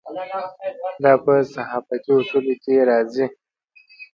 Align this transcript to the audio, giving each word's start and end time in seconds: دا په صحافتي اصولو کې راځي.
دا 1.03 1.13
په 1.23 1.33
صحافتي 1.53 2.09
اصولو 2.17 2.53
کې 2.63 2.87
راځي. 2.89 3.25